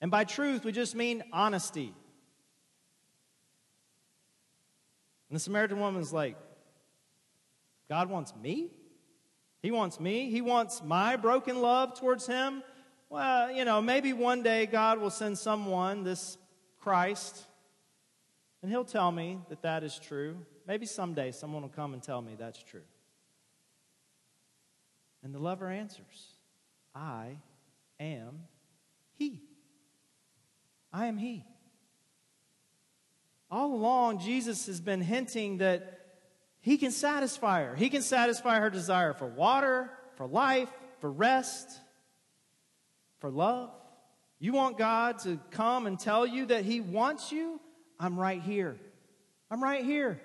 And 0.00 0.10
by 0.10 0.24
truth, 0.24 0.64
we 0.64 0.72
just 0.72 0.94
mean 0.94 1.22
honesty. 1.32 1.92
And 5.28 5.36
the 5.36 5.40
Samaritan 5.40 5.80
woman's 5.80 6.12
like, 6.12 6.36
God 7.88 8.08
wants 8.08 8.34
me? 8.34 8.70
He 9.62 9.70
wants 9.70 10.00
me. 10.00 10.30
He 10.30 10.40
wants 10.40 10.82
my 10.82 11.16
broken 11.16 11.60
love 11.60 11.98
towards 11.98 12.26
him. 12.26 12.62
Well, 13.10 13.52
you 13.52 13.64
know, 13.64 13.80
maybe 13.80 14.12
one 14.12 14.42
day 14.42 14.66
God 14.66 14.98
will 14.98 15.10
send 15.10 15.38
someone, 15.38 16.02
this 16.04 16.36
Christ, 16.82 17.46
and 18.62 18.70
He'll 18.70 18.84
tell 18.84 19.10
me 19.12 19.38
that 19.48 19.62
that 19.62 19.84
is 19.84 19.98
true. 19.98 20.36
Maybe 20.66 20.86
someday 20.86 21.30
someone 21.32 21.62
will 21.62 21.68
come 21.68 21.94
and 21.94 22.02
tell 22.02 22.20
me 22.20 22.34
that's 22.38 22.62
true. 22.62 22.82
And 25.22 25.34
the 25.34 25.38
lover 25.38 25.70
answers, 25.70 26.34
I 26.94 27.38
am 28.00 28.40
He. 29.14 29.40
I 30.92 31.06
am 31.06 31.16
He. 31.16 31.44
all 33.50 33.74
along, 33.74 34.18
Jesus 34.18 34.66
has 34.66 34.80
been 34.80 35.00
hinting 35.00 35.58
that 35.58 36.00
he 36.62 36.78
can 36.78 36.92
satisfy 36.92 37.64
her. 37.64 37.74
He 37.74 37.90
can 37.90 38.02
satisfy 38.02 38.60
her 38.60 38.70
desire 38.70 39.12
for 39.12 39.26
water, 39.26 39.90
for 40.14 40.26
life, 40.26 40.70
for 41.00 41.10
rest, 41.10 41.68
for 43.18 43.30
love. 43.30 43.70
You 44.42 44.52
want 44.52 44.76
God 44.76 45.20
to 45.20 45.38
come 45.52 45.86
and 45.86 45.96
tell 45.96 46.26
you 46.26 46.46
that 46.46 46.64
He 46.64 46.80
wants 46.80 47.30
you? 47.30 47.60
I'm 48.00 48.18
right 48.18 48.42
here. 48.42 48.76
I'm 49.48 49.62
right 49.62 49.84
here. 49.84 50.20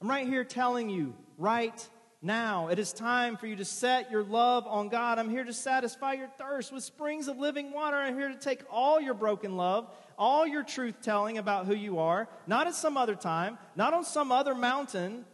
I'm 0.00 0.10
right 0.10 0.26
here 0.26 0.42
telling 0.42 0.90
you 0.90 1.14
right 1.38 1.88
now. 2.20 2.66
It 2.66 2.80
is 2.80 2.92
time 2.92 3.36
for 3.36 3.46
you 3.46 3.54
to 3.54 3.64
set 3.64 4.10
your 4.10 4.24
love 4.24 4.66
on 4.66 4.88
God. 4.88 5.20
I'm 5.20 5.30
here 5.30 5.44
to 5.44 5.52
satisfy 5.52 6.14
your 6.14 6.26
thirst 6.26 6.72
with 6.72 6.82
springs 6.82 7.28
of 7.28 7.38
living 7.38 7.72
water. 7.72 7.96
I'm 7.96 8.18
here 8.18 8.30
to 8.30 8.34
take 8.34 8.64
all 8.72 9.00
your 9.00 9.14
broken 9.14 9.56
love, 9.56 9.88
all 10.18 10.44
your 10.44 10.64
truth 10.64 10.96
telling 11.00 11.38
about 11.38 11.66
who 11.66 11.74
you 11.76 12.00
are, 12.00 12.28
not 12.48 12.66
at 12.66 12.74
some 12.74 12.96
other 12.96 13.14
time, 13.14 13.56
not 13.76 13.94
on 13.94 14.02
some 14.02 14.32
other 14.32 14.56
mountain, 14.56 15.24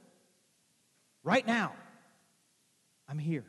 right 1.25 1.47
now. 1.47 1.73
I'm 3.09 3.19
here. 3.19 3.47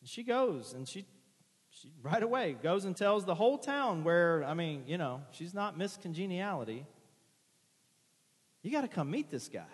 And 0.00 0.08
she 0.08 0.22
goes 0.22 0.72
and 0.72 0.88
she, 0.88 1.04
she 1.80 1.90
right 2.02 2.22
away 2.22 2.56
goes 2.62 2.84
and 2.84 2.94
tells 2.94 3.24
the 3.24 3.34
whole 3.34 3.56
town 3.56 4.04
where, 4.04 4.44
I 4.44 4.54
mean, 4.54 4.84
you 4.86 4.98
know, 4.98 5.22
she's 5.30 5.54
not 5.54 5.78
Miss 5.78 5.96
Congeniality. 5.96 6.84
You 8.62 8.70
got 8.70 8.82
to 8.82 8.88
come 8.88 9.10
meet 9.10 9.30
this 9.30 9.48
guy. 9.48 9.64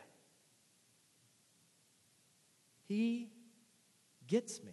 He 2.86 3.30
gets 4.28 4.62
me. 4.62 4.72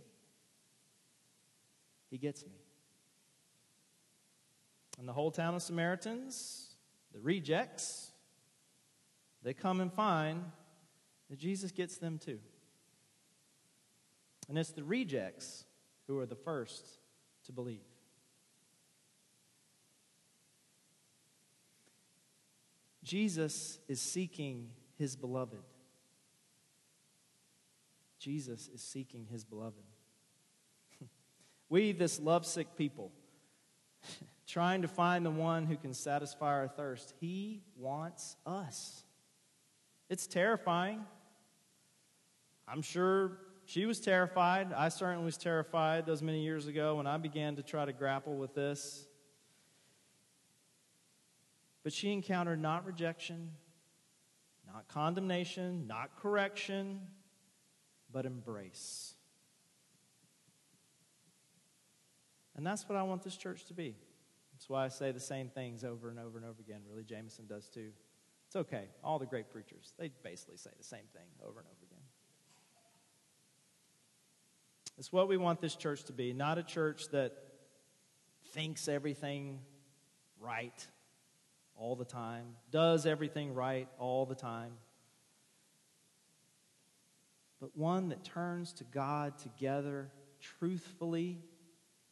He 2.12 2.20
gets 2.20 2.46
me. 2.46 2.52
And 5.00 5.08
the 5.08 5.14
whole 5.14 5.32
town 5.32 5.56
of 5.56 5.64
Samaritans, 5.64 6.76
the 7.14 7.20
rejects, 7.20 8.12
they 9.42 9.56
come 9.56 9.82
and 9.82 9.92
find 9.92 10.44
that 11.32 11.40
Jesus 11.40 11.72
gets 11.72 11.98
them 11.98 12.20
too. 12.20 12.40
And 14.48 14.58
it's 14.60 14.70
the 14.70 14.84
rejects 14.84 15.66
who 16.06 16.20
are 16.20 16.28
the 16.28 16.36
first 16.36 17.00
to 17.46 17.52
believe. 17.52 17.82
Jesus 23.04 23.80
is 23.88 24.02
seeking 24.02 24.70
his 24.98 25.16
beloved. 25.16 25.60
Jesus 28.18 28.70
is 28.74 28.82
seeking 28.82 29.28
his 29.30 29.44
beloved. 29.44 29.84
we, 31.70 31.92
this 31.92 32.20
lovesick 32.20 32.78
people, 32.78 33.12
trying 34.48 34.82
to 34.82 34.88
find 34.88 35.26
the 35.26 35.32
one 35.32 35.66
who 35.66 35.76
can 35.76 35.94
satisfy 35.94 36.54
our 36.54 36.70
thirst, 36.70 37.14
he 37.20 37.62
wants 37.78 38.38
us. 38.46 39.04
It's 40.10 40.26
terrifying. 40.26 41.04
I'm 42.68 42.82
sure 42.82 43.38
she 43.66 43.86
was 43.86 44.00
terrified. 44.00 44.74
I 44.74 44.90
certainly 44.90 45.26
was 45.26 45.38
terrified 45.38 46.06
those 46.06 46.22
many 46.22 46.44
years 46.44 46.68
ago 46.68 46.96
when 46.96 47.08
I 47.08 47.18
began 47.18 47.56
to 47.56 47.64
try 47.64 47.86
to 47.86 47.94
grapple 47.94 48.36
with 48.36 48.54
this. 48.54 49.08
But 51.84 51.94
she 51.94 52.12
encountered 52.14 52.62
not 52.62 52.86
rejection, 52.86 53.52
not 54.66 54.88
condemnation, 54.88 55.86
not 55.88 56.18
correction, 56.22 57.02
but 58.12 58.26
embrace. 58.26 59.16
And 62.56 62.66
that's 62.66 62.88
what 62.88 62.98
I 62.98 63.04
want 63.04 63.24
this 63.24 63.36
church 63.36 63.66
to 63.66 63.74
be. 63.74 63.96
That's 64.54 64.70
why 64.70 64.86
I 64.86 64.88
say 64.88 65.12
the 65.12 65.20
same 65.20 65.50
things 65.50 65.84
over 65.84 66.10
and 66.10 66.20
over 66.20 66.38
and 66.38 66.46
over 66.46 66.62
again. 66.62 66.82
Really, 66.90 67.04
Jameson 67.04 67.48
does 67.48 67.68
too. 67.68 67.90
It's 68.48 68.56
okay. 68.56 68.86
All 69.04 69.20
the 69.20 69.26
great 69.26 69.52
preachers, 69.52 69.94
they 69.98 70.12
basically 70.24 70.58
say 70.58 70.70
the 70.78 70.84
same 70.84 71.08
thing 71.12 71.26
over 71.42 71.60
and 71.60 71.68
over 71.68 71.86
again. 71.86 72.00
It's 74.98 75.12
what 75.12 75.28
we 75.28 75.38
want 75.38 75.60
this 75.60 75.76
church 75.76 76.04
to 76.06 76.14
be, 76.14 76.34
not 76.34 76.58
a 76.58 76.64
church 76.64 77.10
that 77.12 77.34
thinks 78.54 78.88
everything 78.88 79.60
right 80.40 80.88
all 81.76 81.96
the 81.96 82.06
time, 82.06 82.56
does 82.72 83.06
everything 83.06 83.54
right 83.54 83.88
all 83.98 84.26
the 84.26 84.36
time 84.36 84.74
but 87.64 87.78
one 87.78 88.10
that 88.10 88.26
turns 88.26 88.74
to 88.74 88.84
God 88.84 89.38
together 89.38 90.12
truthfully 90.42 91.40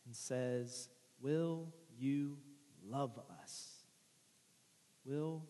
and 0.05 0.15
says, 0.15 0.87
Will 1.19 1.67
you 1.99 2.37
love 2.87 3.19
us? 3.43 3.83
Will 5.03 5.43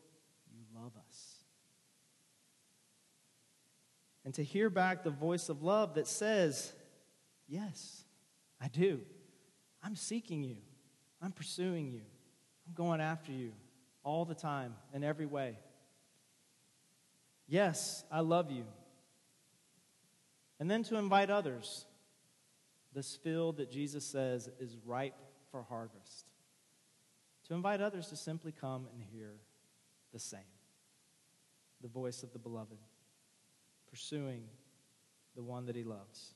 you 0.52 0.63
love 0.74 0.94
us? 1.08 1.36
And 4.26 4.34
to 4.34 4.44
hear 4.44 4.72
back 4.72 5.04
the 5.04 5.12
voice 5.12 5.50
of 5.50 5.62
love 5.62 5.94
that 5.94 6.08
says, 6.08 6.74
Yes, 7.52 8.06
I 8.62 8.70
do. 8.70 9.02
I'm 9.84 9.98
seeking 9.98 10.42
you. 10.42 10.56
I'm 11.22 11.34
pursuing 11.34 11.90
you. 11.90 12.00
I'm 12.66 12.74
going 12.74 13.02
after 13.02 13.34
you 13.34 13.52
all 14.06 14.24
the 14.24 14.34
time 14.34 14.74
in 14.94 15.04
every 15.04 15.26
way. 15.26 15.58
Yes, 17.50 18.06
I 18.10 18.22
love 18.22 18.52
you. 18.52 18.64
And 20.62 20.72
then 20.72 20.82
to 20.84 20.96
invite 20.96 21.30
others. 21.30 21.86
This 22.94 23.18
field 23.18 23.58
that 23.58 23.70
Jesus 23.70 24.06
says 24.06 24.50
is 24.58 24.78
ripe 24.86 25.16
for 25.52 25.64
harvest. 25.64 26.32
To 27.50 27.54
invite 27.54 27.82
others 27.82 28.08
to 28.08 28.16
simply 28.16 28.54
come 28.54 28.88
and 28.94 29.04
hear 29.12 29.34
the 30.14 30.20
same 30.20 30.40
the 31.82 31.88
voice 31.88 32.22
of 32.22 32.32
the 32.32 32.38
beloved, 32.38 32.78
pursuing 33.90 34.44
the 35.36 35.42
one 35.42 35.66
that 35.66 35.76
he 35.76 35.84
loves. 35.84 36.36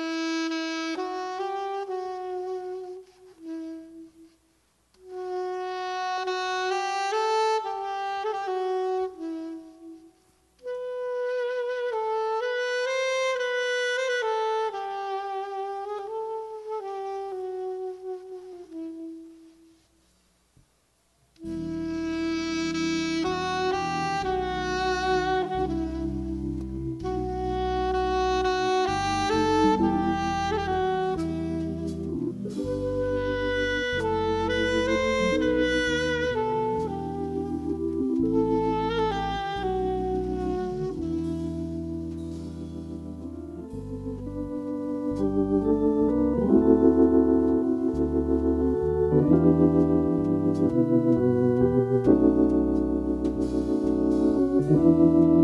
thank 50.53 50.71
you. 54.65 55.40